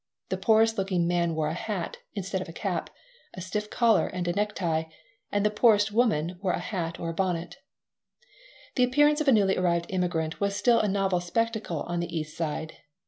The 0.29 0.37
poorest 0.37 0.79
looking 0.79 1.07
man 1.07 1.35
wore 1.35 1.49
a 1.49 1.53
hat 1.53 1.97
(instead 2.15 2.41
of 2.41 2.49
a 2.49 2.53
cap), 2.53 2.89
a 3.35 3.39
stiff 3.41 3.69
collar 3.69 4.07
and 4.07 4.27
a 4.27 4.33
necktie, 4.33 4.85
and 5.31 5.45
the 5.45 5.51
poorest 5.51 5.91
woman 5.91 6.39
wore 6.41 6.53
a 6.53 6.59
hat 6.59 6.99
or 6.99 7.09
a 7.11 7.13
bonnet 7.13 7.57
The 8.77 8.83
appearance 8.83 9.21
of 9.21 9.27
a 9.27 9.31
newly 9.31 9.57
arrived 9.57 9.85
immigrant 9.89 10.39
was 10.41 10.55
still 10.55 10.79
a 10.81 10.87
novel 10.87 11.19
spectacle 11.19 11.83
on 11.83 11.99
the 11.99 12.07
East 12.17 12.35
Side. 12.35 12.77